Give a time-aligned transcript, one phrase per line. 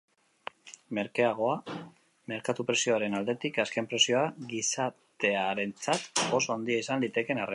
[0.99, 1.57] Merkeagoa,
[2.31, 7.49] merkatu-prezioaren aldetik, azken prezioa gizatearentzat oso handia izan litekeen arren.